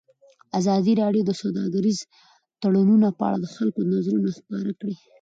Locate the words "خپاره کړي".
4.37-4.95